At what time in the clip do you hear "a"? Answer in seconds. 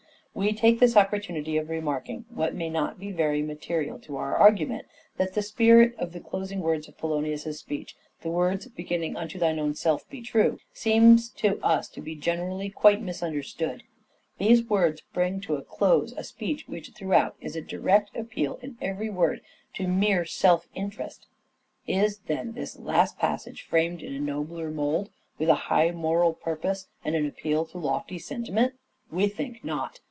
15.55-15.61, 16.15-16.23, 17.57-17.61, 24.15-24.19, 25.49-25.55